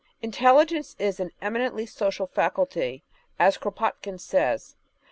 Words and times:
Intelligence 0.23 0.95
is 0.97 1.19
an 1.19 1.29
eminently 1.43 1.85
social 1.85 2.25
faculty 2.25 3.03
[as 3.37 3.55
Kropotkin 3.59 4.17
says] 4.19 4.75